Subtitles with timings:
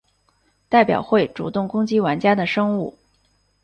[0.67, 2.97] 代表会主动攻击玩家的生物。